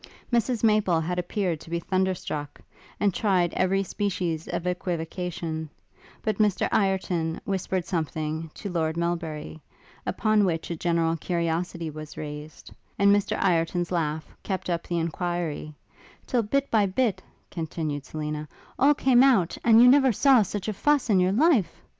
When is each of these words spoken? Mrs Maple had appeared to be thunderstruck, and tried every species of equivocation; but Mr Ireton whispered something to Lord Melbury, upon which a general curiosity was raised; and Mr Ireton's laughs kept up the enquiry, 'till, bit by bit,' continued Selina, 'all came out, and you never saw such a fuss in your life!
Mrs 0.33 0.63
Maple 0.63 0.99
had 0.99 1.19
appeared 1.19 1.59
to 1.59 1.69
be 1.69 1.79
thunderstruck, 1.79 2.59
and 2.99 3.13
tried 3.13 3.53
every 3.53 3.83
species 3.83 4.47
of 4.47 4.65
equivocation; 4.65 5.69
but 6.23 6.39
Mr 6.39 6.67
Ireton 6.71 7.39
whispered 7.45 7.85
something 7.85 8.49
to 8.55 8.71
Lord 8.71 8.97
Melbury, 8.97 9.61
upon 10.07 10.43
which 10.43 10.71
a 10.71 10.75
general 10.75 11.17
curiosity 11.17 11.91
was 11.91 12.17
raised; 12.17 12.71
and 12.97 13.15
Mr 13.15 13.37
Ireton's 13.39 13.91
laughs 13.91 14.25
kept 14.41 14.71
up 14.71 14.87
the 14.87 14.97
enquiry, 14.97 15.75
'till, 16.25 16.41
bit 16.41 16.71
by 16.71 16.87
bit,' 16.87 17.21
continued 17.51 18.03
Selina, 18.03 18.47
'all 18.79 18.95
came 18.95 19.21
out, 19.21 19.55
and 19.63 19.79
you 19.83 19.87
never 19.87 20.11
saw 20.11 20.41
such 20.41 20.67
a 20.67 20.73
fuss 20.73 21.11
in 21.11 21.19
your 21.19 21.31
life! 21.31 21.79